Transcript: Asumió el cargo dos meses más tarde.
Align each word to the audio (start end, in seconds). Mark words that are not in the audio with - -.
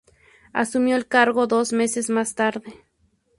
Asumió 0.51 0.95
el 0.95 1.05
cargo 1.05 1.45
dos 1.45 1.73
meses 1.73 2.09
más 2.09 2.33
tarde. 2.33 2.73